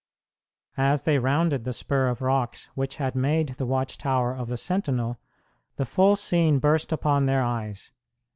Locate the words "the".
1.63-1.73, 3.59-3.67, 4.47-4.57, 5.75-5.85